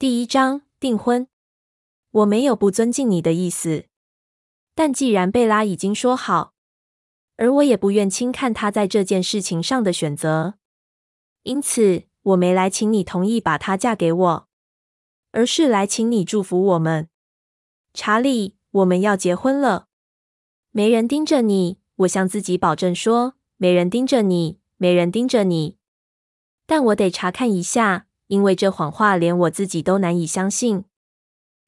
[0.00, 1.26] 第一章订婚。
[2.12, 3.86] 我没有不尊敬你的意思，
[4.76, 6.54] 但既然贝拉已经说好，
[7.34, 10.54] 而我也不愿轻看她在这件事情上的选择，
[11.42, 14.48] 因此我没来请你同意把她嫁给我，
[15.32, 17.08] 而是来请你祝福我们。
[17.92, 19.88] 查理，我们要结婚了。
[20.70, 25.76] 没人盯着你，我向自己保证说，没人盯着你，没人盯着你。
[26.66, 28.04] 但我得查看一下。
[28.28, 30.84] 因为这谎话连我自己都难以相信。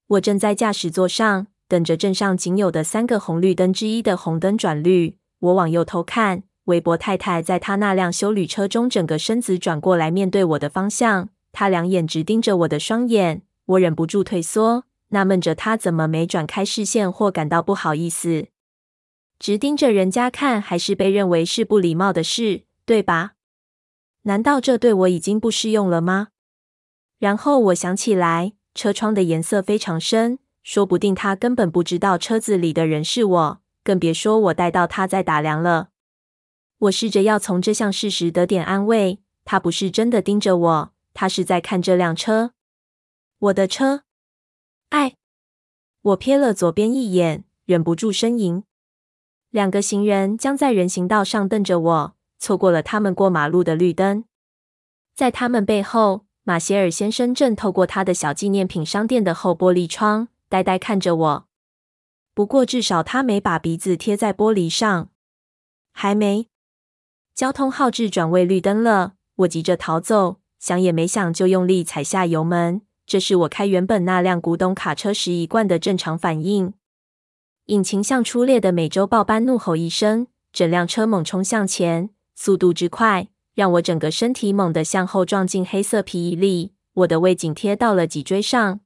[0.07, 5.17] 我正在驾驶座上，等着镇上仅有的三个红绿灯之一的红灯转绿。
[5.41, 11.31] 我往右头看，韦伯太太在她那辆修旅车中，整个身子转过来面对我的方向。
[11.53, 18.49] 她两眼直盯着我的双眼，我忍不住退缩，纳闷着她怎么没转开视线，或感到不好意思。
[19.39, 23.33] 直盯着人家看，还是被认为是不礼貌的事，对吧？
[24.25, 26.29] 难道这对我已经不适用了吗？
[27.21, 35.91] 然后我想起来，车窗的颜色非常深，说不定他根本不知道车子里的人是我，更别说我带到他在打量了。
[36.79, 42.53] 我试着要从这项事实得点安慰，他不是真的盯着我，他是在看这辆车，
[43.39, 44.05] 我的车。
[44.89, 45.17] 哎，
[46.01, 48.65] 我瞥了左边一眼，忍不住呻吟。
[49.51, 54.25] 两个行人将在人行道上瞪着我，错过了他们过马路的绿灯，
[55.15, 56.25] 在他们背后。
[56.51, 61.47] 马歇尔先生正透过他的小纪念品商店的后玻璃窗，呆呆看着我。
[62.35, 65.11] 不过，至少他没把鼻子贴在玻璃上。
[65.93, 66.49] 还没。
[67.37, 72.83] 交通号志转为绿灯了，我急着逃走，想也没想就用力踩下油门。
[73.07, 76.75] 这是我开原本那辆古董卡车时一贯的正常反应。
[77.67, 83.29] 引擎像出猎的美洲豹般怒吼一声，整辆车猛冲向前，速度之快。
[83.61, 88.81] 让我整个身体猛地向后撞进黑色皮椅里，我的胃紧贴到了脊椎上。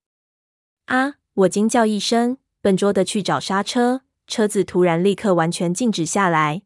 [0.86, 1.14] 啊！
[1.34, 6.62] 我惊叫一声，笨拙地去找刹车，车子突然立刻完全静止下来。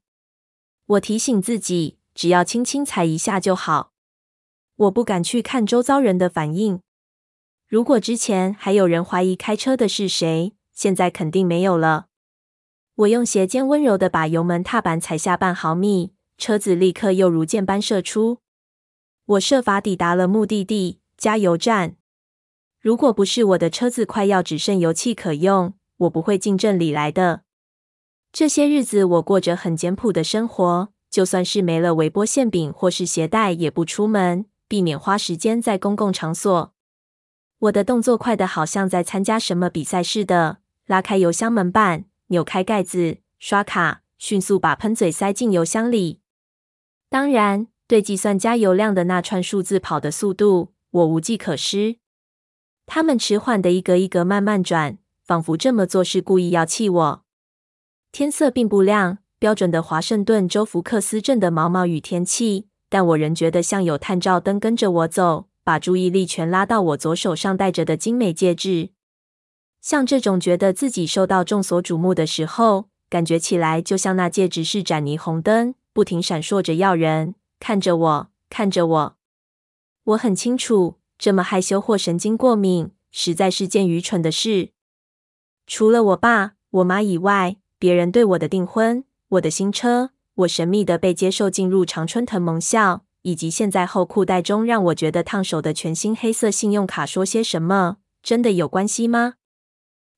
[0.86, 3.92] 我提醒自己，只要轻轻踩一下就好。
[4.76, 6.80] 我不敢去看周遭人的反应。
[7.66, 12.06] 如果之前还有人怀疑开车的是谁，现在肯定没有了。
[12.94, 16.14] 我用鞋尖温柔地把油门踏板踩下半毫米。
[16.38, 18.38] 车子立刻又如箭般射出，
[19.26, 21.96] 我设法抵达了目的地——加油站。
[22.80, 27.42] 如果不是我的车子快要只剩油气可用，我不会进镇里来的。
[28.32, 36.72] 这些日子我过着很简朴的生活，就算是没了微波馅饼或是鞋带，也不出门，避免花时间在公共场所。
[37.58, 46.20] 我的动作快得好像在参加什么比赛似的，拉开油箱门板，扭开盖子，刷卡，迅速把喷嘴塞进油箱里。
[47.10, 51.96] 当然，对计算加油量的那串数字跑的速度，我无计可施。
[52.84, 57.24] 他们迟缓的一格一格慢慢转，仿佛这么做是故意要气我。
[58.12, 68.90] 天色并不亮，标准的华盛顿州福克斯镇的毛毛雨天气，但我仍觉得像有探照灯跟着我走，把注意力全拉到我左手上戴着的精美戒指。
[69.80, 75.74] 像这种觉得自己受到众所瞩目的时候，感觉起来就像那戒指是盏霓虹灯。
[75.98, 79.16] 不停闪烁着要人看着我，看着我。
[80.04, 84.70] 我很清楚，这么害羞或神经过敏，实在是件愚蠢的事。
[85.66, 99.34] 除了我爸、我妈以外，别人对我的订婚、我的新车、我神秘的被接受进入常春藤盟校，以及现在后裤袋中让我觉得烫手的全新黑色信用卡说些什么，真的有关系吗？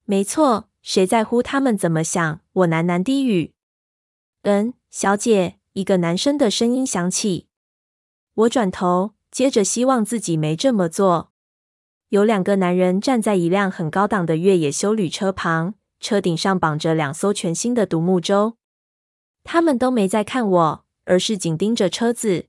[0.04, 2.40] 没错，谁在乎他们怎么想？
[2.52, 3.54] 我喃喃低语
[4.44, 7.46] ：“嗯，小姐。”一个男生的声音响起，
[8.34, 11.30] 我转头，接着希望自己没这么做。
[12.08, 18.56] 有两个男人站在一辆很高档的越野休旅车旁，车顶上绑着两艘全新的独木舟。
[19.44, 22.46] 他们都没在看我，而是紧盯着车子。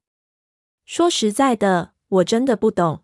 [0.84, 3.04] 说实在的，我真的不懂。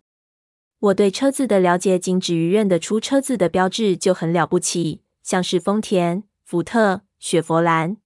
[0.80, 7.98] 我对车子的了解仅止于认得出车子的标志就很了不起，像是丰田、福特、雪佛兰。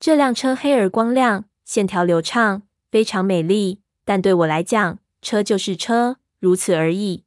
[0.00, 3.80] 这辆车黑而光亮，线条流畅，非常美丽。
[4.04, 7.24] 但对我来讲，车就是车，如此而已。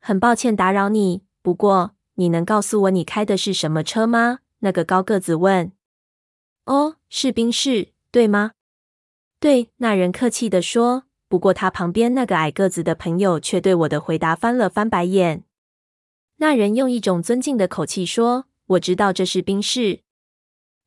[0.00, 4.38] 很抱歉打扰你，不过你能告诉我你开的是什么车吗？
[4.60, 5.72] 那个高个子问。
[6.64, 8.52] 哦，是宾士，对吗？
[9.38, 11.04] 对，那人客气地说。
[11.26, 15.42] 不过他旁边那个矮个子的朋友却对我的回答翻了翻白眼。
[16.36, 20.00] 那人用一种尊敬的口气说：“我知道这是宾士。”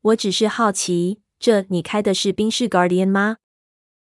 [0.01, 3.38] 我只是好奇，这你开的是宾士 Guardian 吗？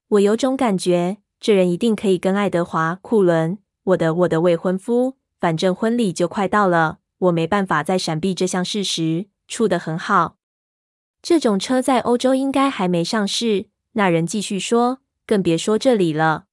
[0.09, 9.27] 我有种感觉，这人一定可以跟爱德华·库伦我的我的未婚夫，反正婚礼就快到了，我没办法再闪避这项事实。
[9.45, 10.37] 处得很好，
[11.21, 13.67] 这种车在欧洲应该还没上市。
[13.91, 16.45] 那人继续说，更别说这里了。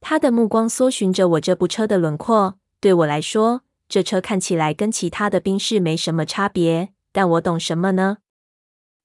[0.00, 2.58] 他的目光搜寻着我这部车的轮廓。
[2.80, 8.18] 对我来说，这车看起来跟其他的宾士没什么差别，但我懂什么呢？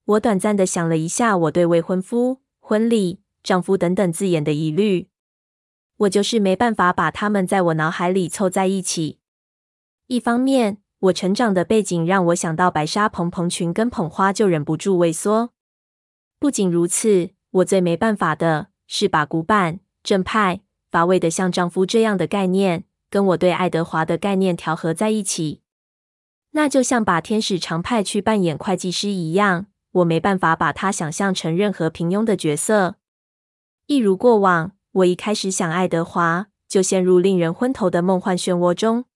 [0.04, 5.08] 我短暂的想了一下，我对未婚夫、婚礼、丈夫等等字眼的疑虑。
[5.98, 9.20] 我就是没办法把他们在我脑海里凑在一起。
[10.08, 15.52] 一方面，我成长的背景让我想到白纱蓬蓬裙跟捧花就忍不住畏缩。
[16.38, 20.60] 不仅如此，我最没办法的是把古板、正派、
[20.90, 25.62] 乏味的像丈夫这样的概念，跟我对爱德华的概念调和在一起。
[26.50, 32.96] 那就像把天使常派去扮演会计师一样，我没办法把他想象成任何平庸的角色。
[33.86, 34.72] 一如过往。
[34.94, 39.06] 我一开始想爱德华，就陷入令人昏头的梦幻漩涡中。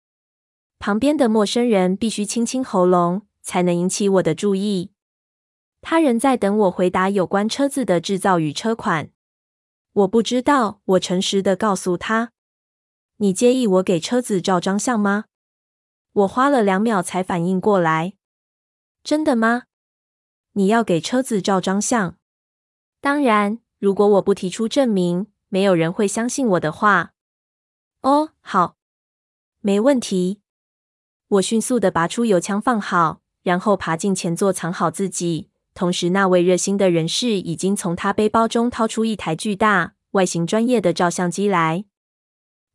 [0.80, 4.90] 旁边的陌生人必须清清喉咙，才能引起我的注意。
[5.80, 9.10] 他仍在等我回答有关车子的制造与车款。
[9.92, 12.32] 我不知道，我诚实的告诉他
[13.18, 15.26] ：“你介意我给车子照张相吗？”
[16.12, 18.14] 我花了两秒才反应过来
[19.04, 19.62] ：“真的吗？
[20.58, 22.16] 你要给车子照张相？
[23.00, 27.12] 当然，如果我不提出证明。”没有人会相信我的话。
[28.02, 28.76] 哦，好，
[29.60, 30.42] 没问题。
[31.28, 35.48] 我迅速地拔出油枪放好，然后爬进前座藏好自己。
[35.72, 41.86] 同时，那位热心的人士已经从他背包中掏出一台巨大、外形专业的照相机来。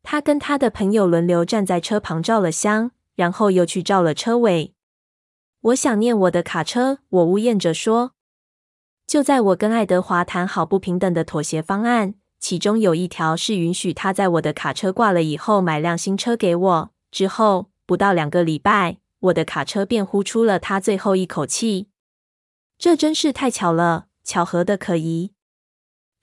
[0.02, 4.74] 他跟他的朋友轮流站在车旁照了相，然后又去照了车尾。
[5.64, 8.12] 我想念我的卡车，我呜咽着说。
[9.06, 12.14] 就在我跟爱德华谈好不平等的妥协方案。
[12.38, 16.90] 其中有一条是允许他在我的卡车挂了以后买辆新车给我。
[17.10, 21.88] 之后不到两个礼拜，我的卡车便呼出了他最后一口气。
[22.76, 25.32] 这真是太巧了，巧合的可疑。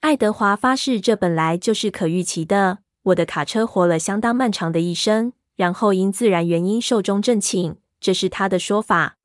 [0.02, 2.78] 爱德华发誓，这本来就是可预期的。
[3.02, 9.16] 我的卡车活了相当漫长的一生，然后因自然原因寿终正寝，这是他的说法。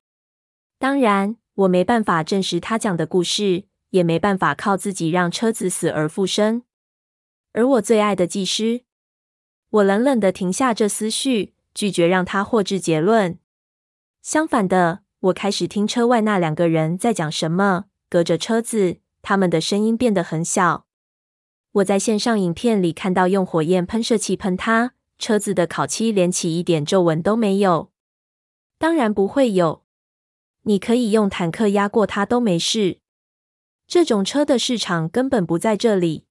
[0.78, 6.62] 当然，我没办法证实他讲的故事，也没办法靠自己让车子死而复生。
[7.52, 8.82] 而我最爱的技师，
[9.70, 13.38] 我冷冷的停下这思绪，拒绝让他获致结论。
[14.22, 17.86] 相反的，我开始听车外那两个人在讲什么。
[18.08, 20.86] 隔着车子，他们的声音变得很小。
[21.72, 27.90] 我在线上影片里看到用火焰喷射器喷它，车子的烤漆连起一点皱纹都没有。
[28.78, 29.82] 当然不会有，
[30.68, 32.98] 你可以用坦克压过它都没事。
[33.86, 36.26] 这种车的市场根本不在这里。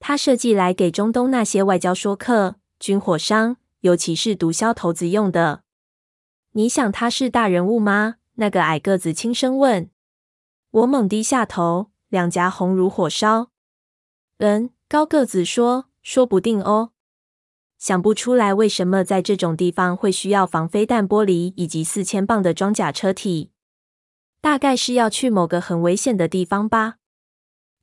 [0.00, 5.64] 他设计来给中东那些外交说客、军火商，尤其是毒枭头子用的。
[6.52, 8.16] 你想他是大人物吗？
[8.36, 9.90] 那个矮个子轻声问。
[10.70, 13.50] 我猛低下头，两颊红如火烧。
[14.38, 16.92] 嗯，高个子说：“说不定哦。”
[17.82, 23.50] 想不出来为什么在这种地方会需要防飞弹玻璃以及四千磅的装甲车体。
[24.40, 26.98] 大概是要去某个很危险的地方吧。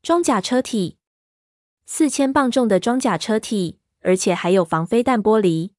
[0.01, 0.98] 装甲车体。
[1.86, 5.72] 四千磅重的装甲车体，而且还有防飞弹玻璃，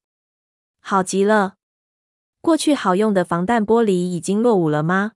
[0.79, 1.55] 好极了。
[2.41, 5.13] 过去好用的防弹玻璃已经落伍了吗？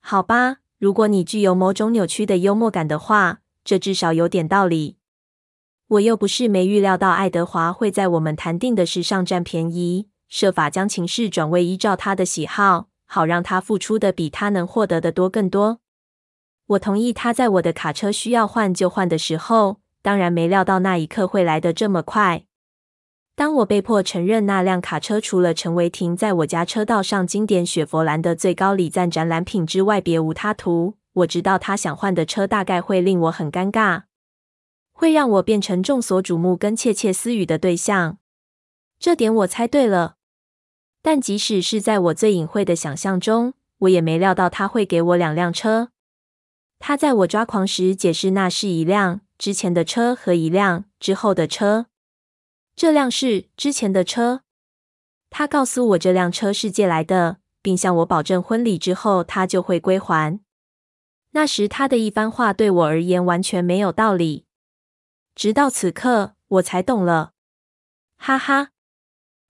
[0.00, 4.98] 好吧，如果你具有某种扭曲的幽默感的话，这至少有点道理。
[5.90, 15.80] 我又不是没预料到爱德华会在我们谈定的事上占便宜，设法将情势转为依照他的喜好，好让他付出的比他能获得的多更多。
[16.68, 19.80] 我同意他在我的卡车需要换就换的时候。
[20.02, 22.44] 当然没料到那一刻会来得这么快。
[23.36, 34.04] 当我被迫承认那辆卡车除了成为停在我家车道上经典雪佛兰的最高礼赞展览品之外别无他途，我知道他想换的车大概会令我很尴尬，
[35.00, 38.18] 会让我变成众所瞩目跟窃窃私语的对象。
[38.98, 40.16] 这点我猜对了。
[41.00, 45.88] 但即使是在我最隐晦的想象中，我也没料到他会给我两辆车。
[46.78, 49.22] 他在我抓狂时解释，那是一辆。
[49.38, 51.86] 之前的车和一辆之后的车，
[52.76, 54.42] 这辆是之前的车。
[55.30, 60.40] 他告诉我这辆车是借来的，并向我保证婚礼之后他就会归还。
[61.30, 64.44] 那时他的一番话对我而言完全没有道理，
[65.40, 67.32] 直到此刻我才懂了。
[68.18, 68.72] 哈哈，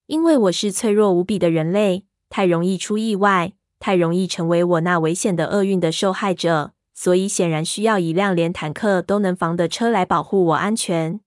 [0.06, 6.74] 因为我是脆弱无比的人类，太容易出意外，太容易成为我那危险的厄运的受害者。
[6.94, 11.20] 所以显然需要一辆连坦克都能防的车来保护我安全，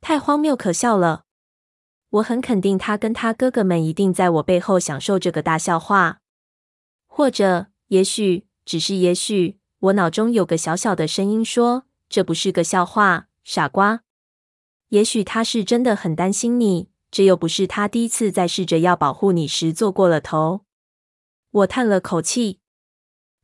[0.00, 1.24] 太荒谬可笑了。
[2.10, 6.20] 我很肯定，他跟他哥哥们一定在我背后享受这个大笑话。
[7.08, 14.02] 或者，也许，只是也许，我脑中有个小小的声音说：“这不是个笑话，傻瓜。”
[14.88, 20.66] 也许他是真的很担心你，这又不是他第一次在试着要保护你时做过了头。
[21.50, 22.60] 我叹了口气。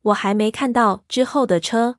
[0.03, 1.97] 我还没看到之后的车。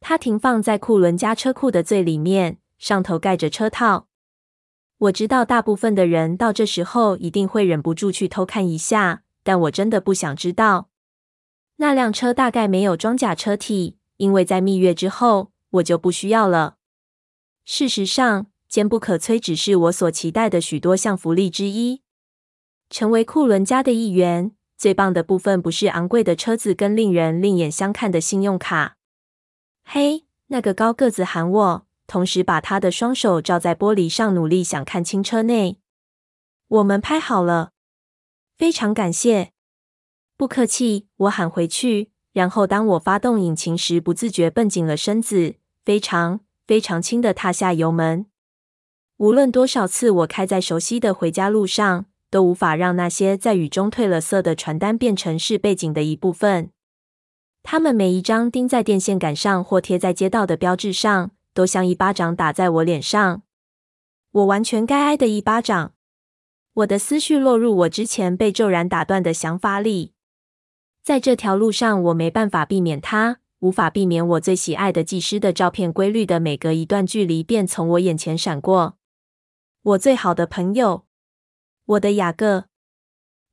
[0.00, 4.08] 它停放在库伦家车库的最里面，上头盖着车套。
[4.98, 10.88] 我知道大部分的人到这时候一定会忍不住去偷看一下，但我真的不想知道。
[11.76, 16.76] 那辆车大概没有装甲车体，因为在蜜月之后我就不需要了。
[17.64, 22.02] 事实上，坚不可摧只是我所期待的许多项福利之一。
[22.90, 28.96] 成为库伦家的一员，最棒的部分不是昂贵的车子跟令人另眼相看的信用卡。
[29.82, 35.80] 嘿，那个高个子喊我，同时把他的双手罩在玻璃上，努力想看清车内。
[36.68, 37.70] 我们拍好了，
[38.56, 39.52] 非常感谢。
[40.36, 42.10] 不客气，我喊回去。
[42.32, 45.54] 然后当我发动引擎时，不自觉绷紧了身子，
[45.84, 48.26] 非常非常轻的踏下油门。
[49.18, 56.70] 无论多少次我开在熟悉的回家路上，都无法让那些在雨中褪了色的传单变成是背景的一部分。
[57.62, 63.42] 它们每一张钉在电线杆上或贴在街道的标志上，都像一巴掌打在我脸上。
[64.32, 65.94] 我完全该挨的一巴掌。
[66.74, 70.12] 我的思绪落入我之前被骤然打断的想法里。
[71.04, 78.98] 在这条路上，我没办法避免它，无法避免我最喜爱的技师的照片，规律的每隔一段距离便从我眼前闪过。
[79.82, 81.06] 我最好的朋友。
[81.86, 82.66] 我的雅各，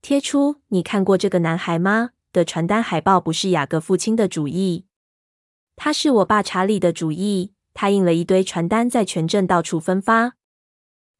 [0.01, 4.85] 贴出你看过这个男孩吗的传单海报，不是雅各父亲的主意，
[5.77, 7.53] 他是我爸查理的主意。
[7.73, 10.33] 他印了一堆传单，在全镇到处分发，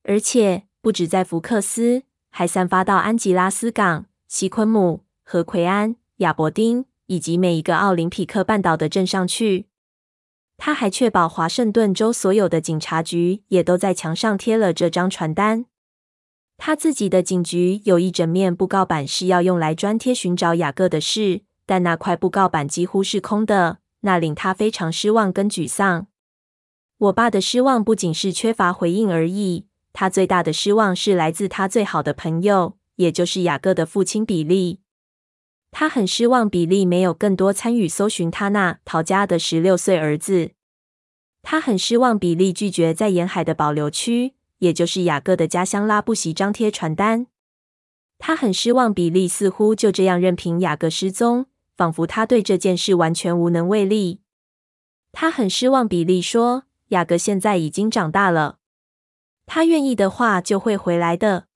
[0.04, 9.68] 而且不止在福克斯，还散发到安吉拉斯港、西昆姆和奎安、亚伯丁以及每一个奥林匹克半岛的镇上去。
[10.58, 15.66] 他还确保华盛顿州所有的警察局也都在墙上贴了这张传单。
[16.58, 26.06] 他自己的警局有一整面布告板，是要用来专贴寻找雅各的事，但那块布告板几乎是空的，那令他非常失望跟沮丧。
[27.00, 34.82] 我爸的失望不仅是缺乏回应而已，他最大的失望是来自他最好的朋友，也就是雅各的父亲比利。
[35.72, 40.52] 他很失望，比利没有更多参与搜寻他那逃家的十六岁儿子。
[41.42, 44.36] 他很失望，比利拒绝在沿海的保留区。
[44.60, 47.26] 也就是雅各的家乡拉布席张贴传单，
[48.20, 48.94] 他很失望。
[48.94, 54.22] 比利似乎就这样任凭雅各失踪，仿佛他对这件事完全无能为力。
[55.12, 55.88] 他很失望。
[55.88, 58.60] 比利说：“雅各现在已经长大了，
[59.48, 61.48] 他愿意的话就会回来的。”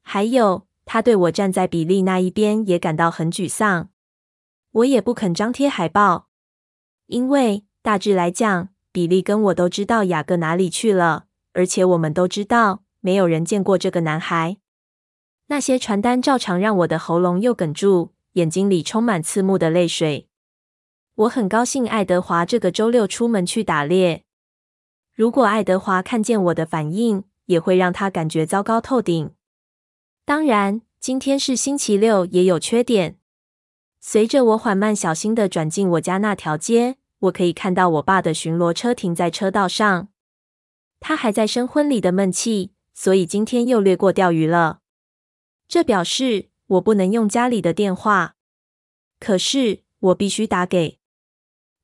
[0.00, 3.90] 还有，他对我站在比利那一边也感到很沮丧。
[4.72, 6.28] 我也不肯张贴海报，
[7.06, 11.26] 因为大致来讲，比利跟我都知道雅各哪里去了。
[11.52, 14.58] 而且我们都知道，没有人见过这个男孩。
[15.48, 20.28] 那些传单照常让我的喉咙又哽住，眼睛里充满刺目的泪水。
[21.16, 24.22] 我很高兴爱德华这个周六出门去打猎。
[25.12, 29.32] 如果爱德华看见我的反应，也会让他感觉糟糕透顶。
[30.30, 33.18] 当然，今天是星期六，也有缺点。
[33.98, 40.06] 随着我缓慢小心地转进我家那条街，我可以看到我爸的巡逻车停在车道上。
[41.00, 44.82] 他还在生婚礼的闷气，所以今天又略过钓鱼了。
[45.66, 48.36] 这表示我不能用家里的电话，
[49.18, 51.00] 可是我必须打给。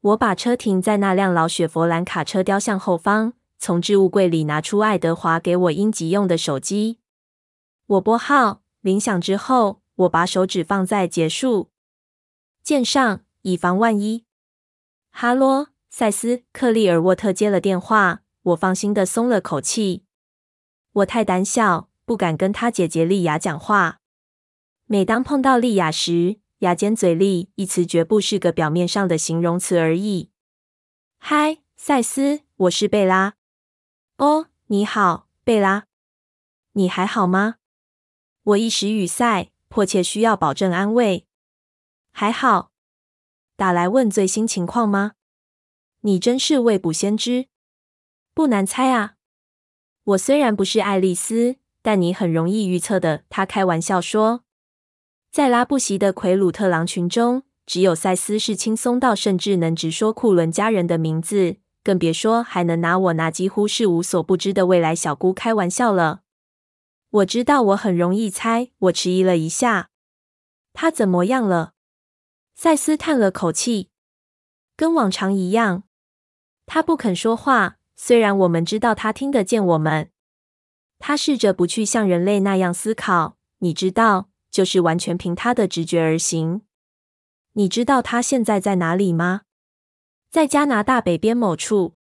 [0.01, 6.99] 我把车停在那辆老雪佛兰卡车雕像后方，从置物柜里拿出爱德华给我应急用的手机。
[7.87, 11.71] 我拨号，铃响之后，我把手指放在结束
[12.61, 14.25] 键上，以防万一。
[15.11, 18.23] 哈喽，赛斯·克利尔沃特接了电话。
[18.43, 20.05] 我放心的松了口气。
[20.93, 24.01] 我太胆小，不敢跟他姐姐莉亚讲话。
[24.87, 30.31] 每当碰到莉亚时，牙尖嘴利一词绝不是个表面上的形容词而已。
[31.19, 33.35] 嗨，赛斯，我是贝拉。
[34.19, 35.87] 哦，你好，贝拉。
[36.73, 37.57] 你还好吗？
[38.47, 41.27] 我一时语塞，迫切需要保证安慰。
[42.13, 42.71] 还好。
[43.57, 45.15] 打来问最新情况吗？
[46.03, 47.47] 你真是未卜先知。
[48.33, 49.15] 不难猜啊！
[50.05, 53.25] 我虽然不是爱丽丝，但你很容易预测的。
[53.29, 54.45] 他开玩笑说，
[55.33, 66.21] 在拉布席的奎鲁特狼群中，只有赛斯是轻松到甚至能直说库伦家人的名字，更别说还能拿我那几乎是无所不知的未来小姑开玩笑了。
[67.17, 68.73] 我知道我很容易猜。
[68.79, 69.89] 我迟疑了一下。
[70.75, 71.73] 他怎么样了？
[72.55, 73.91] 赛斯叹了口气。
[74.77, 75.85] 跟往常一样。
[76.67, 80.11] 他不肯说话，虽然我们知道他听得见我们。
[80.99, 86.63] 他试着不去像人类那样思考，你知道，就是完全凭他的直觉而行。
[87.53, 89.43] 你知道他现在在哪里吗？
[90.29, 91.95] 在加拿大北边某处。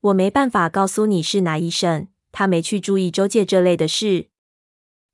[0.00, 2.08] 我没办法告诉你是哪一省。
[2.30, 4.28] 他没去注意州界这类的事。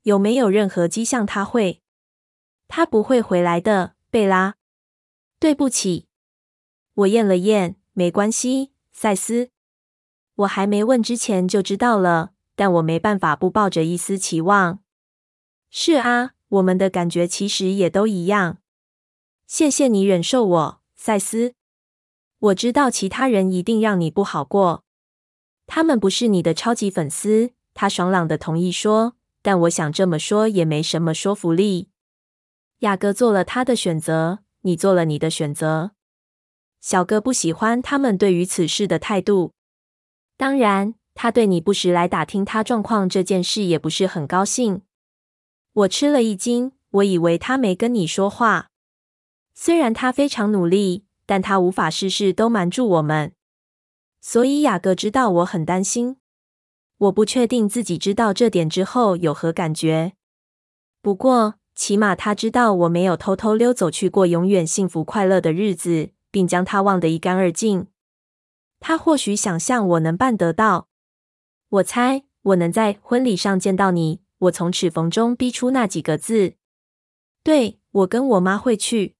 [0.02, 1.82] 有没有任何迹象他会？
[2.68, 4.54] 他不会回来的，贝拉。
[5.38, 6.06] 对不起。
[6.94, 9.50] 我咽了咽，没关系，赛斯。
[10.36, 14.80] 我还没问之前就知道了，但我没办法不抱着一丝期望。
[15.68, 18.58] 是啊，我们的感觉其实也都一样。
[19.46, 21.54] 谢谢你忍受我，赛斯。
[22.38, 24.84] 我知道其他人一定让你不好过。
[25.66, 29.16] 他们不是你的超级粉丝，他爽朗的同意说。
[29.42, 31.88] 但我想这么说也没什么说服力。
[32.80, 35.92] 雅哥做了他的选择，你做了你的选择。
[36.80, 39.52] 小哥不喜欢他们对于此事的态度。
[40.36, 44.82] 当然，他对你不时来打听他状况这件事也不是很高兴。
[45.72, 48.68] 我吃了一惊，我以为他没跟你说话。
[49.54, 51.04] 虽然他非常努力。
[51.30, 53.32] 但他无法事事都瞒住我们，
[54.20, 56.16] 所以雅各知道我很担心。
[57.00, 60.12] 我不确定自己知道这点之后有何感觉。
[61.02, 67.86] 不过，起码他知道我没有偷偷溜走去过永远幸福快乐的日子，并将他忘得一干二净。
[68.78, 70.88] 他或许想象我能办得到。
[71.70, 74.20] 我猜我能在婚礼上见到你。
[74.40, 76.54] 我从齿缝中逼出那几个字
[77.44, 79.16] ：“对，我跟我妈会去。”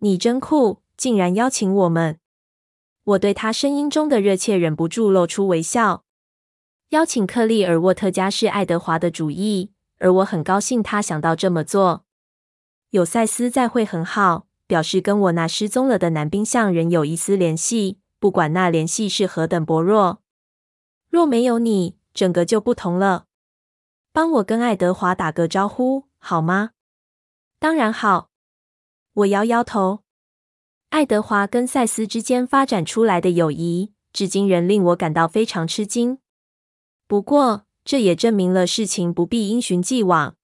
[0.00, 0.82] 你真酷。
[0.96, 2.20] 竟然邀请我们！
[3.04, 6.05] 我对他声音中的热切忍不住露出微笑。
[6.90, 12.04] 邀请克利尔沃特家是爱德华的主意，而我很高兴他想到这么做。
[12.90, 20.22] 有赛斯在会很好，表示跟我那失踪了的男宾相仍有一丝联系，不管那联系是何等薄弱。
[21.10, 23.24] 若没有你，整个就不同了。
[24.12, 26.70] 帮我跟爱德华打个招呼好吗？
[27.58, 28.30] 当然好。
[29.12, 30.04] 我摇摇头。
[30.90, 36.18] 爱德华跟赛斯之间发展出来的友谊，至今仍令我感到非常吃惊。
[37.06, 40.36] 不过，这也证明了事情不必因循既往。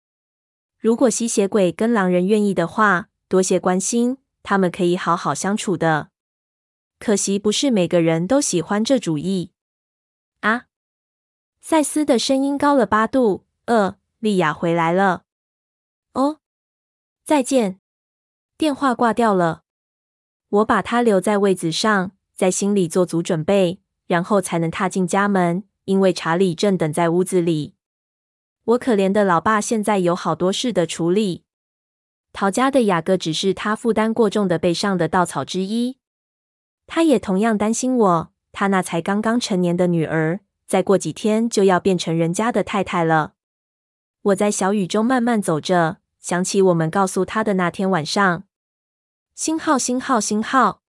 [0.78, 6.10] 如果吸血鬼跟狼人愿意的话，多些关心，他们可以好好相处的。
[6.98, 9.50] 可惜，不是每个人都喜欢这主意。
[10.40, 10.66] 啊！
[11.60, 13.44] 赛斯的声音高了八度。
[13.66, 15.24] 呃，莉亚回来了。
[16.14, 16.38] 哦，
[17.24, 17.80] 再见。
[18.56, 19.62] 电话挂掉了。
[20.48, 25.64] 我把他留在位子上，在心里做足准备，然后才能踏进家门。
[25.84, 27.74] 因为查理正等在屋子里。
[28.64, 31.44] 我可怜的老爸现在有好多事的处理。
[32.32, 35.98] 逃家的雅各只是他负担过重的背上的稻草之一。
[36.86, 38.32] 他也同样担心我。
[38.52, 43.32] 他那才刚刚成年的女儿，再过几天就要变成人家的太太了。
[44.20, 48.44] 我在小雨中慢慢走着，想起我们告诉他的那天晚上。
[49.34, 50.82] 星号，星号，星号。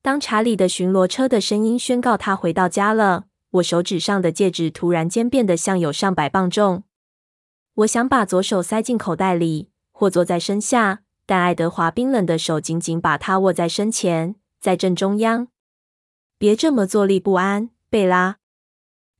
[0.00, 6.84] 当查理的巡逻车的声音宣告他回到家了，我手指上的戒指突然间变得像有上百磅重。
[7.74, 15.48] 我想把左手塞进口袋里，或坐在身下，但爱德华冰冷的手紧紧把它握在身前，在正中央。
[16.36, 18.38] 别这么坐立不安，贝拉。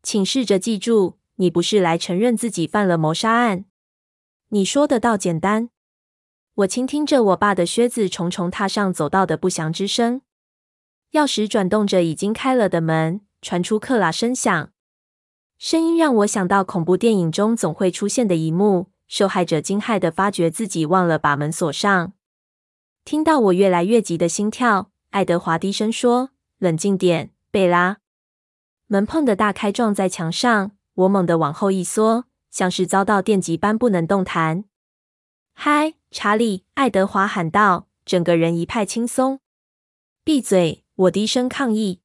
[0.03, 3.65] 请试着记住，你不是来承认自己犯了谋杀案。
[4.49, 5.71] 你说的倒简单。
[6.55, 10.23] 我倾听着我爸的靴子重重踏上走道的不祥之声，
[11.13, 14.71] 钥匙转动着已经开了的门，传出克拉声响。
[15.59, 22.13] 声音让我想到恐怖电影中总会出现的一幕：受害者惊骇地发觉自己忘了把门锁上。
[23.05, 27.99] 听到我越来越急的心跳，爱德华低声说：“冷静点，贝拉。”
[28.89, 30.73] 门砰的大开，撞在墙上。
[30.95, 34.65] 我猛地往后一缩，像是遭到电击般不能动弹。
[35.55, 35.95] 嗨。
[36.11, 39.41] 查理，爱德华喊道，整个人一派轻松。
[40.25, 40.83] 闭嘴！
[40.95, 42.01] 我低声抗议。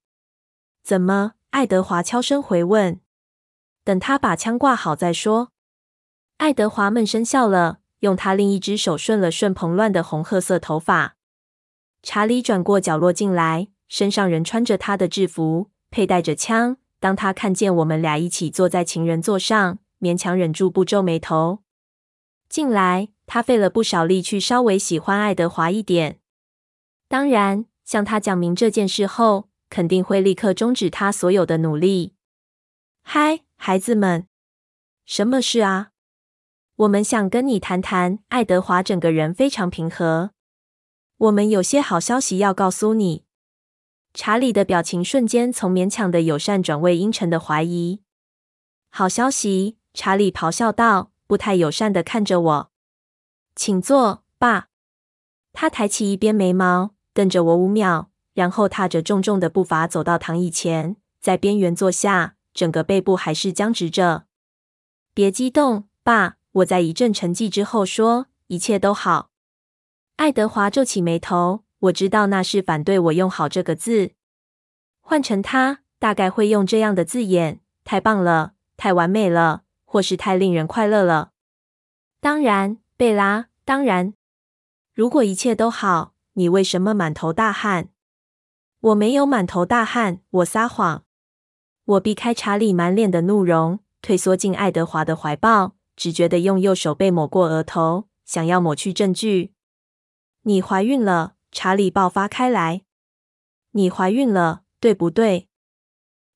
[0.84, 1.34] 怎么？
[1.52, 3.00] 爱德华悄声回问。
[3.86, 5.52] 等他把枪挂好再说。
[6.38, 11.15] 爱德华闷声笑了，用他另一只手顺了顺蓬乱的红褐色头发。
[12.02, 16.78] 查理转过角落进来，身上仍穿着他的制服，佩戴着枪。
[17.00, 21.60] 当他看见我们俩一起坐在情人座上，勉强忍住不皱眉头。
[22.50, 23.10] 进来。
[23.26, 26.19] 他费了不少力去稍微喜欢爱德华一点。
[27.08, 32.13] 当然，向他讲明这件事后，肯定会立刻终止他所有的努力。
[33.01, 34.27] 嗨，孩子们！
[35.03, 35.89] 什么事啊？
[36.75, 38.19] 我们想跟你谈谈。
[38.27, 40.29] 爱德华整个人非常平和。
[41.17, 43.25] 我们有些好消息要告诉你。
[44.13, 48.03] 查理的表情瞬间从勉强的友善转为阴沉的怀疑。
[48.91, 49.79] 好消息！
[49.95, 52.71] 查理咆哮道，不太友善的看着我。
[53.55, 54.69] 请坐，爸。
[55.51, 64.26] 他抬起一边眉毛，瞪着我五秒，然后踏着重重的步伐走到躺椅前，在边缘坐下，整个背部还是僵直着。
[65.13, 66.38] 别激动，爸。
[66.54, 69.32] 我在一阵沉寂之后说：“一切都好。”
[70.17, 71.63] 爱德华皱起眉头。
[71.80, 74.12] 我知道那是反对我用“好”这个字。
[75.02, 81.32] 换成他，大概会用这样的字眼：“太棒了，太完美了，或是太令人快乐了。”
[82.22, 84.13] 当然，贝拉，当然。
[84.93, 87.89] 如果一切都好，你为什么满头大汗？
[88.84, 91.06] 我没有满头大汗，我撒谎。
[91.86, 95.76] 我避开查理满脸的怒容，退缩进爱德华的怀抱。
[95.96, 99.54] 只觉得用右手背抹过额头，想要抹去证据。
[100.41, 102.82] 你怀孕了，查理爆发开来。
[103.72, 105.48] 你怀孕了，对不对？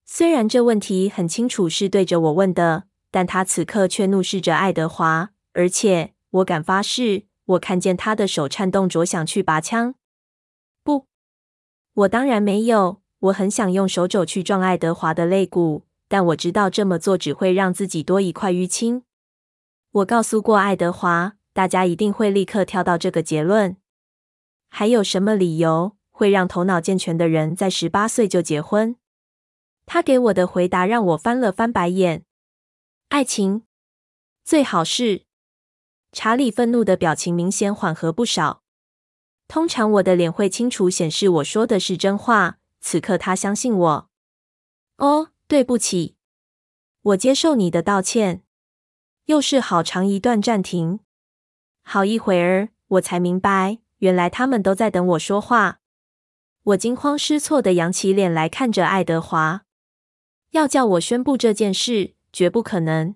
[0.05, 9.95] 虽然这问题很清楚是对着我问的，但他此刻却怒视着爱德华，而且我敢发誓，我看见他的手颤动着，想去拔枪。
[11.97, 13.01] 我当然没有。
[13.19, 19.01] 我很想用手肘去撞爱德华的肋骨，但我知道这么做只会让自己多一块淤青。
[19.89, 23.77] 我告诉过爱德华，大家一定会立刻跳到这个结论。
[24.69, 28.97] 还有什么理由会让头脑健全的人在十八岁就结婚？
[29.87, 32.23] 他给我的回答让我翻了翻白眼。
[33.09, 33.63] 爱情，
[34.43, 35.23] 最好是。
[36.11, 38.61] 查理愤怒的表情明显缓和不少。
[39.47, 44.09] 通常我的脸会清楚显示我说的是真话，此刻他相信我。
[44.97, 46.15] 哦，对不起，
[47.01, 48.43] 我接受你的道歉。
[49.25, 50.99] 又是好长一段暂停，
[51.81, 55.79] 好一会儿，我才明白，原来他们都在等我说话。
[56.63, 59.63] 我惊慌失措地扬起脸来看着爱德华，
[60.51, 63.15] 要叫我宣布这件事，绝不可能。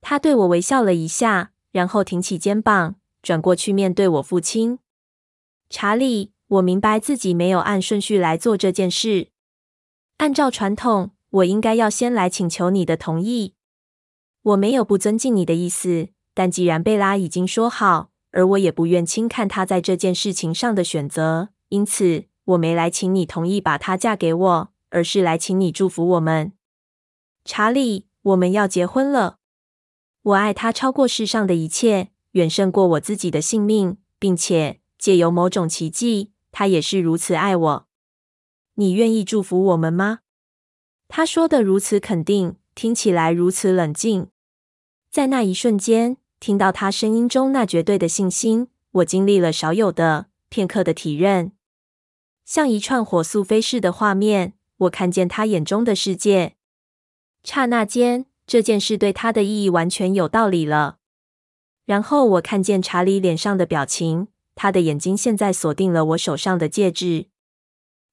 [0.00, 4.78] 他对我微笑了一下，然后挺起肩膀，转过去面对我父亲。
[5.76, 9.30] 查理，我明白自己没有按顺序来做这件事。
[10.18, 13.54] 按照传统，我应该要先来请求你的同意。
[14.42, 26.52] 我没有不尊敬你的意思，但既然贝拉已经说好，而我也不愿轻看她在这件事情上的选择，因此我没来请你同意把她嫁给我，而是来请你祝福我们。
[27.44, 29.38] 查理，我们要结婚了。
[30.22, 37.86] 我爱她超过世上的一切，远胜过我自己的性命，并且借由某种奇迹，他也是如此爱我。
[38.76, 40.20] 你愿意祝福我们吗？
[41.08, 44.28] 他说的如此肯定，听起来如此冷静。
[45.10, 51.52] 在那一瞬间，听到他声音中那绝对的信心，我经历了少有的片刻的体认，
[52.46, 54.54] 像一串火速飞逝的画面。
[54.78, 56.56] 我看见他眼中的世界，
[57.42, 60.96] 刹那间，这件事对他的意义完全有道理了。
[61.84, 67.26] 然后我看见查理脸上的表情，他的眼睛现在锁定了我手上的戒指。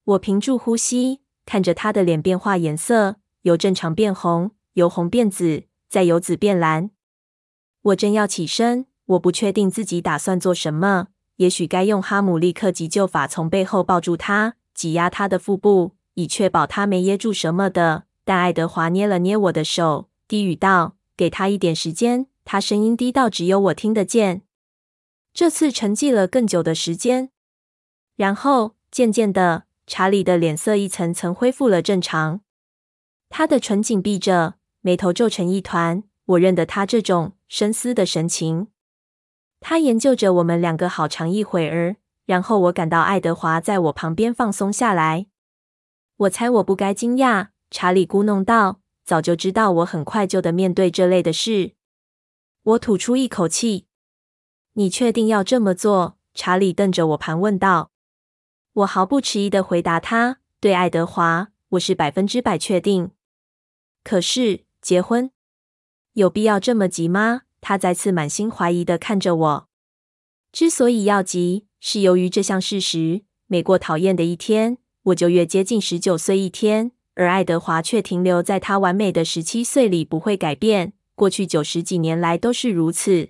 [0.04, 5.63] 我屏住呼吸，看着他的脸变化颜色，由正常变红，由红变紫。
[5.91, 6.91] 再由紫变蓝，
[7.82, 11.08] 我正要起身，我不确定自己打算做什么。
[11.36, 18.04] 也许该用哈姆立克急救法，从背后抱住他，挤压他的腹部，以确保他没噎住什么的。
[18.23, 24.43] 但爱德华捏了捏我的手，低语道：“给他一点时间。”他声音低到只有我听得见。
[25.34, 27.30] 这次沉寂了更久的时间，
[28.15, 32.41] 然后渐渐的，查理的脸色一层层恢复了正常，
[33.30, 34.56] 他的唇紧闭着。
[34.84, 38.70] 眉头皱成一团，我认得他这种深思的神情。
[39.60, 45.28] 他研究着我们两个好长一会儿，然后我感到爱德华在我旁边放松下来。
[46.17, 51.74] 我猜我不该惊讶，查理咕哝道：“早就知道我很快就得面对这类的事。”
[52.63, 53.86] 我吐出一口气
[54.73, 57.91] ：“你确定要这么做？”查理瞪着我盘问道。
[58.73, 63.12] 我毫不迟疑地回答他：“对，爱德华，我是百分之百确定。
[64.03, 65.29] 可是。”结婚
[66.13, 67.43] 有必要这么急吗？
[67.62, 69.67] 他再次满心怀疑地看着我。
[70.51, 80.93] 之所以要急，是由于这项事实：每过讨厌的一天，我就越接近十九岁一天，而爱德华却停留在他完美的十七岁里，不会改变。
[81.13, 83.29] 过去九十几年来都是如此。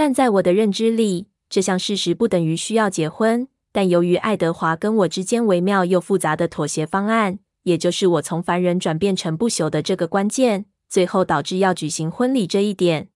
[0.00, 3.46] 但在我的认知里，这项事实不等于需要结婚。
[3.70, 7.38] 但由于爱德华跟我之间微妙又复杂的妥协方案。
[7.64, 13.10] 也就是我从凡人转变成不朽的这个关键，最后导致要举行婚礼这一点。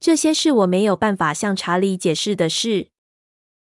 [0.00, 2.88] 这些是我没有办法向查理解释的事。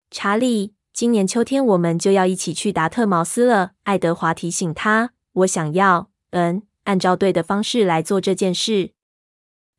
[0.10, 3.74] 查理，今年秋天我们就要一起去达特茅斯了。
[3.84, 5.12] 爱德华提醒他
[5.46, 8.93] ：“我想要，嗯，按照对的方式来做这件事。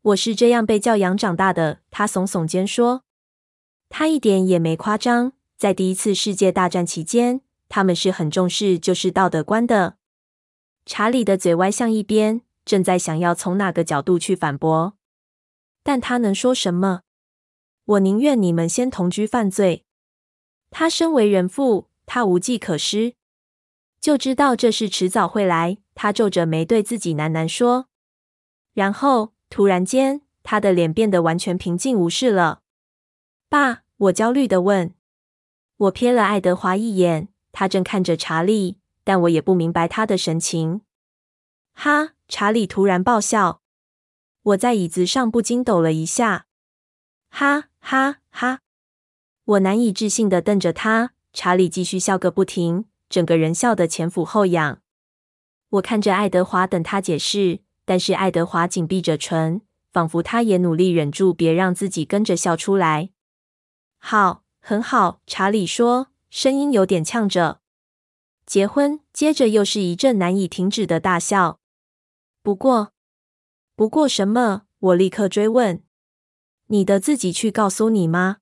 [0.04, 3.04] 我是这样被教养长大的。”他耸耸肩说
[3.90, 5.32] ：“他一点也没夸张。
[5.56, 9.96] 在第一次世界大战期间，他们是很重视就是道德观的。”
[10.86, 12.42] 查理的嘴歪向一边。
[12.64, 14.96] 正在想要从哪个角度去反驳，
[15.82, 17.02] 但他能说什么？
[17.84, 19.84] 我宁愿你们先同居犯罪。
[20.70, 23.16] 他身为人父，他无计可施，
[24.00, 25.76] 就知道这事迟早会来。
[25.94, 27.90] 他皱着眉对自己喃喃说，
[28.72, 32.62] 然后突然间，他的脸变得完全平静无事了。
[33.48, 34.92] 爸，我焦虑的问。
[35.76, 40.80] 我瞥了爱德华一眼，他正看着查理，但我也不明白他的神情。
[41.72, 42.14] 哈！
[42.26, 43.60] 查理突然爆笑，
[44.42, 46.46] 我在椅子上不禁抖了一下。
[47.30, 48.58] 哈哈哈！
[49.44, 51.12] 我难以置信的瞪着他。
[51.32, 54.80] 查理继续笑个不停，整个人笑得前俯后仰。
[55.68, 59.60] 我看着爱德华等他解释，但是爱德华紧闭着唇，
[59.92, 63.10] 仿佛他也努力忍住别让自己跟着笑出来。
[63.98, 67.60] 好，很好，查理说，声音有点呛着。
[68.46, 71.60] 结婚，接着又是一阵难以停止的大笑。
[72.42, 72.92] 不过，
[73.74, 74.62] 不过什么？
[74.78, 75.82] 我立刻追问
[76.68, 78.38] ：“你的自己去告诉你妈。”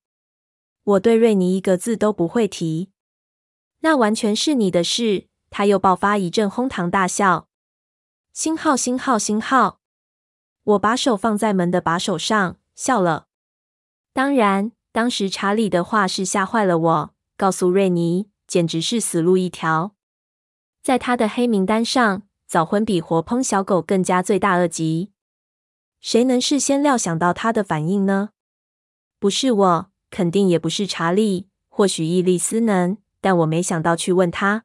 [0.83, 2.90] 我对瑞妮一个字都不会提。
[3.81, 5.28] 那完全是你的事。
[5.50, 7.46] 他又爆发一阵哄堂大笑。
[8.32, 9.80] 星号，星号，星号。
[10.64, 13.26] 我把手放在门的把手上，笑了。
[14.14, 17.14] 当然，当时查理的话是吓坏了我。
[17.36, 19.94] 告诉瑞尼，简直是死路一条。
[20.82, 22.22] 在他的黑名单上。
[22.46, 25.10] 早婚比活烹小狗更加罪大恶极，
[26.02, 28.28] 谁能事先料想到他的反应呢？
[29.18, 31.48] 不是我，肯定也不是查理。
[31.70, 34.64] 或许伊丽丝能，但我没想到去问他。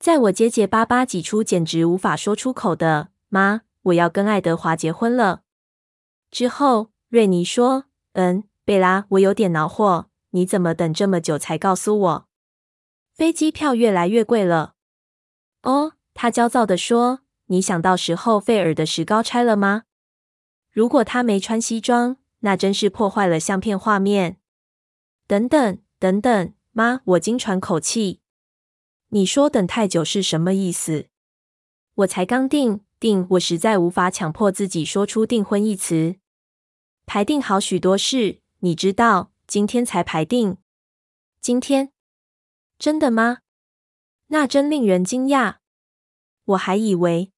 [0.00, 5.42] 在我结结巴巴挤出简直无法说出口的“妈，我要跟爱德华结婚了”
[6.32, 7.84] 之后，瑞尼说
[8.14, 12.28] ：“嗯，贝拉，我有点恼火，你怎么等这么久才告诉我？
[13.12, 14.74] 飞机票越来越贵了。”
[15.62, 15.92] 哦。
[16.12, 19.84] 他焦躁地说：“你想到时候费尔的石膏拆了吗？
[20.70, 24.38] 如果他没穿西装，那真是破坏了相片画面。”
[25.26, 28.19] 等等等等，妈，我惊喘口气。
[29.12, 31.08] 你说等太久是什么意思？
[31.94, 36.14] 我才刚订订，我实在无法强迫自己说出订婚一词。
[37.06, 40.58] 排定好许多事，你知道，今天才排定。
[41.40, 41.90] 今天？
[42.78, 43.38] 真的吗？
[44.28, 45.56] 那真令人惊讶。
[46.44, 47.32] 我还以为，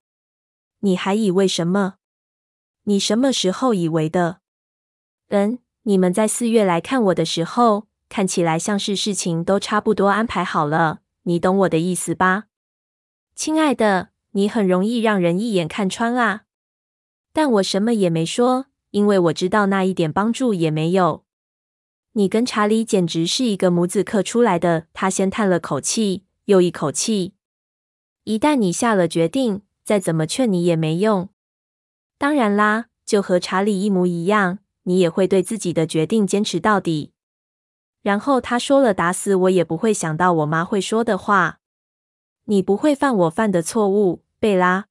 [0.81, 1.95] 你还以为什么？
[2.83, 4.41] 你什么时候以为的？
[5.29, 11.02] 嗯，你们在四月来看我的时候，看起来像是事情都差不多安排好了。
[11.25, 12.45] 你懂我的意思吧？
[13.35, 16.43] 亲爱的，你很容易让人一眼看穿啊。
[17.33, 21.25] 但我什么也没说，因为我知道那一点帮助也没有。
[22.13, 24.87] 你跟查理简直是一个模子刻出来的。
[24.93, 27.35] 他先叹了口气，又一口气。
[28.25, 31.31] 一旦你下了决定，再怎么劝你也没用。
[32.19, 37.12] 当然啦，就和查理一模一样，你也会对自己的决定坚持到底。
[38.03, 41.61] 然后他说了打死我也不会想到我妈会说的话
[42.47, 44.87] ：“你不会犯我犯的错误，贝拉。”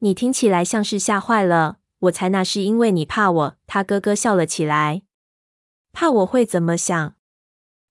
[0.00, 1.78] 你听起来像是吓坏了。
[2.00, 3.56] 我猜那是因为你怕我。
[3.66, 5.02] 他咯咯笑了起来。
[5.92, 7.14] 怕我会怎么想？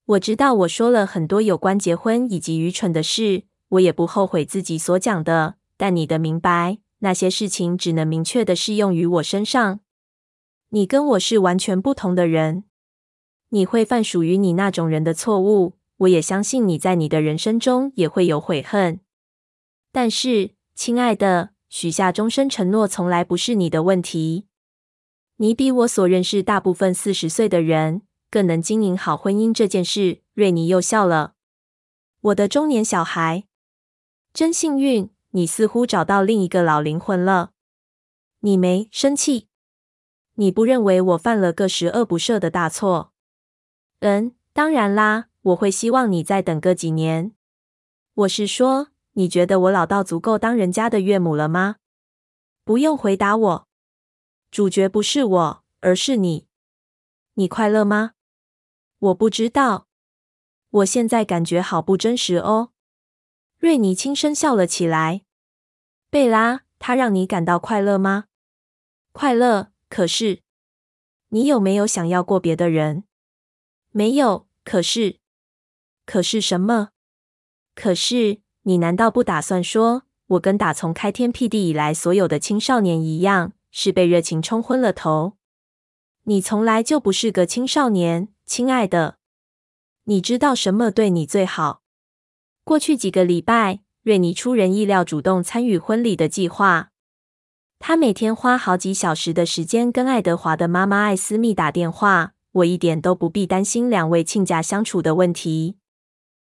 [0.06, 3.44] 我知道我说了很多有关结婚以及愚蠢的事。
[3.70, 9.82] 我也不后悔自己所讲的，但你的明白，那些事情只能明确的适用于我身上。
[10.70, 12.64] 你跟我是完全不同的人，
[13.50, 15.74] 你会犯属于你那种人的错误。
[15.98, 19.00] 我也相信你在你的人生中也会有悔恨。
[19.92, 24.46] 但是，亲爱的，许下终身承诺从来不是你的问题。
[25.38, 30.22] 你比我所认识大部分四十岁的人更能经营好婚姻这件事。
[30.36, 31.34] 瑞尼又笑了。
[32.22, 33.46] 我的中年小孩。
[34.34, 37.54] 真幸运，你似乎找到另一个老灵魂了。
[38.42, 39.48] 你没生气？
[40.36, 43.14] 你不认为我犯了个十恶不赦的大错？
[44.00, 47.34] 嗯，当然啦，我会希望你再等个几年。
[48.14, 51.78] 我是说，你觉得我老到足够当人家的岳母了吗？
[52.64, 53.68] 不用回答我。
[54.52, 56.48] 主角不是我，而是你。
[57.34, 58.12] 你快乐吗？
[59.00, 59.88] 我不知道。
[60.70, 62.72] 我现在感觉好不真实哦。
[63.58, 65.24] 瑞尼轻声笑了起来。
[66.10, 68.26] 贝拉，他让你感到快乐吗？
[69.12, 69.72] 快乐。
[69.90, 70.42] 可是，
[71.30, 73.06] 你有没有想要过别的人？
[73.98, 74.46] 没有。
[74.64, 75.18] 可是，
[76.06, 76.90] 可是什么？
[77.74, 85.38] 可是，你难道不打算说，我跟打从开天辟地以来所有的青少年一样，是被热情冲昏了头？
[86.26, 89.18] 你从来就不是个青少年，亲爱的。
[90.04, 91.82] 你知道什么对你最好？
[92.64, 96.92] 过去几个礼拜，瑞妮出人意料主动参与婚礼的计划。
[97.80, 105.78] 她每天花好几小时的时间跟爱德华的妈妈艾斯蜜打电话，我一点都不必担心两位亲家相处的问题。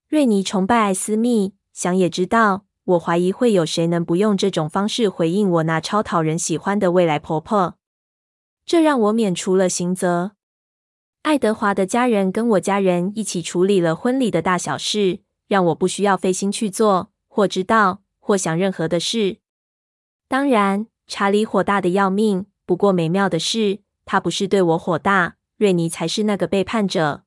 [0.09, 7.77] 瑞妮崇拜艾斯密，想也知道，我怀疑会有谁能不用这种方式回应我那超讨人喜欢的未来婆婆。
[8.65, 10.33] 这让我免除了刑责。
[11.23, 19.39] 爱德华的家人跟我家人一起处理了婚礼的大小事，让我不需要费心去做或知道或想任何的事。
[20.29, 22.47] 当然，查理火大的要命。
[22.65, 27.25] 不过美妙的是，他不是对我火大，瑞尼才是那个背叛者。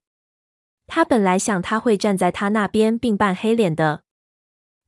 [0.88, 4.02] 他本来想他会站在他那边并扮黑脸的。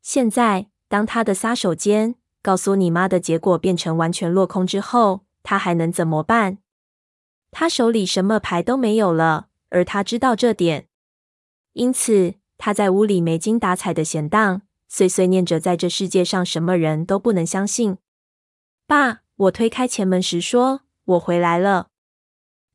[0.01, 5.25] 现在，当他的撒手锏告诉你妈的结果变成完全落空之后。
[5.45, 6.59] 他还能怎么办？
[7.51, 10.87] 他手里什么牌都没有了，而他知道这点，
[11.73, 17.97] 因此他在屋里没精打采的闲荡，碎碎念着在这世界上什么人都不能相信。
[18.87, 21.89] 爸，我推开前门时说：“我回来了。”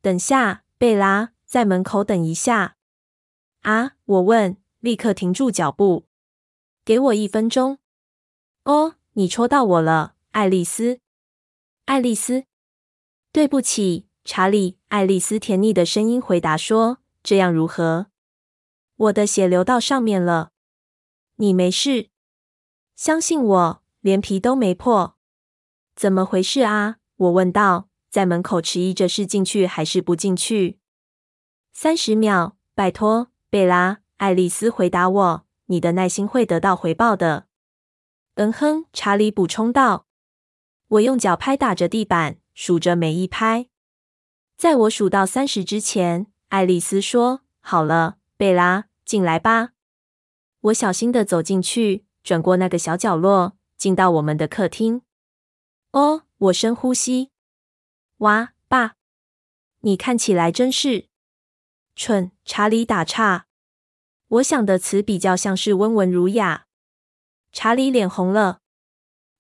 [0.00, 2.76] 等下，贝拉，在门口等一下。
[3.62, 6.06] 啊，我问，立刻停住脚步。
[6.84, 7.78] 给我一分钟。
[8.64, 11.00] 哦，你戳到我了，爱丽丝。
[11.86, 12.44] 爱丽丝。
[13.32, 14.78] 对不起，查理。
[14.88, 18.06] 爱丽丝甜腻的声音回答说：“这样如何？
[18.96, 20.52] 我的血流到上面了。
[21.36, 22.08] 你没事，
[22.94, 25.16] 相信我，连皮都没破。
[25.94, 30.78] 怎么回事啊？”我问道，在门口迟疑着是进去还是不进去。
[31.72, 34.00] 三十秒，拜托，贝拉。
[34.16, 37.46] 爱丽丝回答我：“你的耐心会得到回报的。”
[38.34, 40.06] 嗯哼，查理补充道。
[40.88, 42.38] 我用脚拍打着地板。
[42.60, 43.68] 数着每一拍，
[44.56, 49.74] 在我数到三十之前，爱丽丝说：“好了，贝拉，进来吧。”
[50.62, 55.02] 我小心的走进去，转过那个小角落，进到我们的客厅。
[55.92, 57.30] 哦，我深呼吸。
[58.18, 58.96] 哇，爸，
[59.80, 61.06] 你看起来真是
[61.94, 62.32] 蠢。
[62.44, 63.46] 查理打岔。
[64.26, 66.66] 我想的词比较像是温文儒雅。
[67.52, 68.60] 查理脸红了。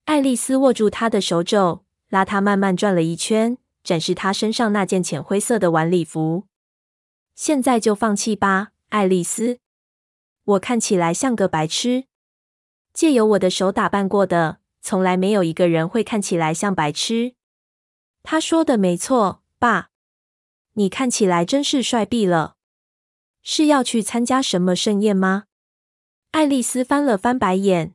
[0.04, 1.84] 爱丽丝握住他的手肘。
[2.08, 6.46] 拉他慢慢转了一圈，展示他身上那件浅灰色的晚礼服。
[7.34, 9.58] 现在就放弃吧，爱丽丝。
[10.44, 12.04] 我看起来像个白痴。
[12.94, 17.34] 借由我的手打扮过的，从来没有一个人会看起来像白痴。
[18.30, 19.88] 他说的没错，爸。
[20.74, 22.56] 你看起来真是帅毙了。
[23.42, 25.44] 是要去参加什么盛宴吗？
[26.32, 27.94] 爱丽丝翻了翻白眼。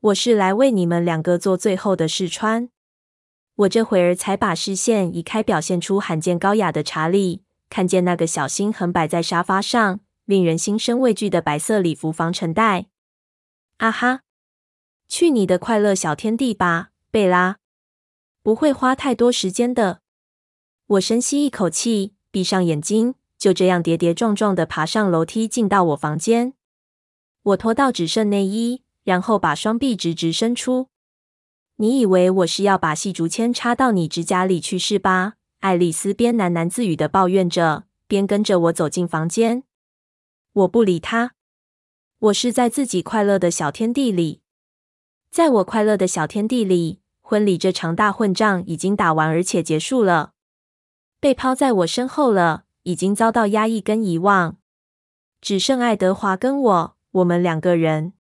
[0.00, 2.68] 我是来为你们两个做最后的试穿。
[3.54, 12.86] 我这会儿才把视线移开，表现出罕见高雅的查理，看见那个小心横摆在沙发上、令人心生畏惧的白色礼服防尘袋。
[13.76, 14.22] 啊哈！
[15.06, 17.58] 去你的快乐小天地吧，贝拉！
[18.44, 20.02] 不会花太多时间的。
[20.86, 26.52] 我深吸一口气，闭上眼睛，就这样跌跌撞撞地爬上楼梯，进到我房间。
[27.42, 30.90] 我脱到只剩内衣，然后把双臂直直伸出。
[31.76, 35.36] 你以为我是要把细竹签插到你指甲里去是吧？
[35.60, 39.64] 爱丽丝边喃喃自语的抱怨着，边跟着我走进房间。
[40.52, 41.32] 我不理她。
[42.18, 44.42] 我是在自己快乐的小天地里，
[45.30, 50.34] 在我快乐的小天地里，婚礼这场大混战已经打完，而且结束了，
[51.18, 54.58] 被抛在我身后了，已经遭到压抑跟遗忘，
[55.40, 58.12] 只剩爱德华跟我，我们两个人。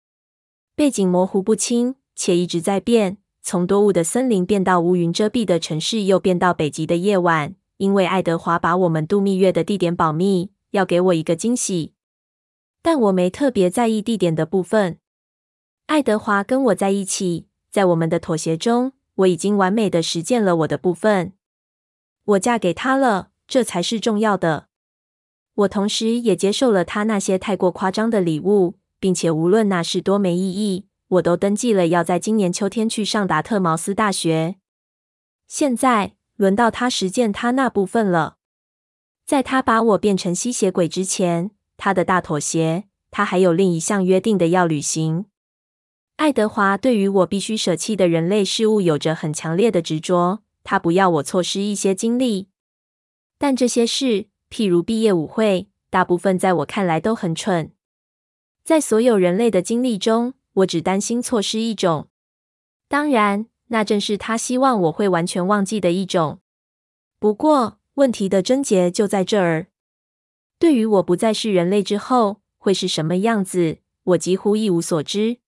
[0.74, 3.18] 背景模糊不清，且一直在变。
[3.42, 7.56] 从多雾的森林变到乌云遮蔽的城市，又变到北极的夜晚。
[7.76, 11.94] 因为爱德华把我们度蜜月的地点保密，要给我一个惊喜。
[12.82, 15.00] 但我没特别在意地点的部分。
[15.88, 21.34] 爱德华跟我在一起，在我们的妥协中，我已经完美的实践了我的部分。
[22.26, 24.68] 我嫁给他了，这才是重要的。
[25.56, 30.88] 我同时也接受了他那些太过夸张的礼物，并且无论那是多没意义。
[31.10, 34.56] 我都登记了，要在今年秋天去上达特茅斯大学。
[35.48, 38.38] 现在轮到他实践他那部分了。
[39.24, 45.26] 在他把我变成吸血鬼之前，他的大妥协，他还有另一项约定的要履行。
[46.16, 52.48] 爱德华对于我必须舍弃的人类事物有着很强烈的执着，他不要我错失一些经历。
[53.38, 57.72] 但这些事，譬如毕业舞会，大部分在我看来都很蠢。
[58.64, 62.08] 在所有人类的经历中，我只担心错失一种。
[62.88, 66.40] 当然，那正是他希望我会完全忘记的一种。
[67.20, 69.68] 不过，问题的症结就在这儿。
[70.60, 75.40] 对于我不再是人类之后会是什么样子，我几乎一无所知。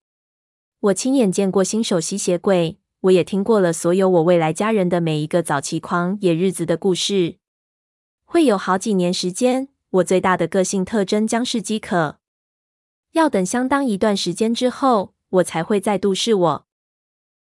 [0.80, 7.38] 我亲眼见过新手吸血鬼，我也听过了所有我未来家人的每一个早期狂野日子的故事。
[8.24, 12.18] 会有好几年时间，我最大的个性特征将是饥渴。
[13.12, 16.66] 要等相当一段时间之后，我才会再度是我。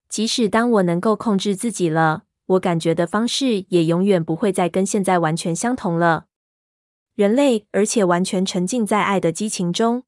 [0.08, 6.26] 即使当我能够控制自己了，我感觉的方式也永远不会再跟现在完全相同了。
[7.16, 10.04] 人类，而且完全沉浸在爱的激情中。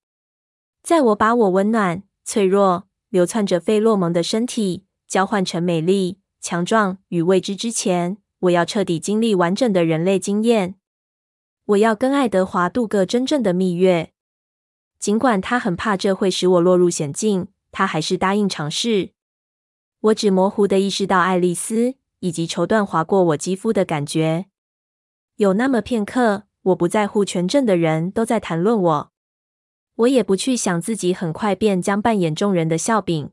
[0.82, 10.74] 在我把我温暖、脆弱、流窜着费洛蒙的身体交换成美丽、强壮与未知之前，我要彻底经历完整的人类经验。
[11.66, 14.12] 我要跟爱德华度个真正的蜜月。
[14.98, 19.10] 尽管他很怕这会使我落入险境，他还是答应尝试。
[20.00, 24.46] 我只模糊的意识到爱丽丝以及绸缎划过我肌肤的感觉。
[25.36, 29.12] 有那么片刻，我不在乎全镇的人都在谈论我，
[29.96, 33.30] 我也不去想自己很快便将扮演众人的笑柄。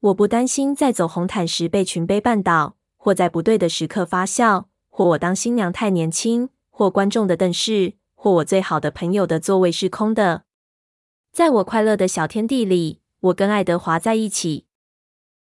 [0.00, 10.44] 我不担心在走红毯时被群杯绊倒，或在不对的时刻发笑，或我当新娘太年轻，或观众的瞪视，或我最好的朋友的座位是空的。
[11.32, 14.67] 在我快乐的小天地里，我跟爱德华在一起。